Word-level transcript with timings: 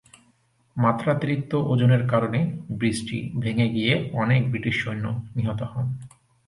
মাত্রাতিরিক্ত 0.77 1.51
ওজনের 1.63 2.03
কারণে 2.07 2.39
ব্রিজটি 2.71 3.17
ভেঙ্গে 3.39 3.67
গিয়ে 3.69 3.93
অনেক 4.13 4.41
ব্রিটিশ 4.49 4.75
সৈন্য 4.83 5.05
নিহত 5.35 5.61
হন। 5.63 5.85